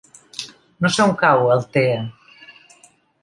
No 0.85 0.89
sé 0.95 1.03
on 1.03 1.13
cau 1.19 1.45
Altea. 1.57 2.01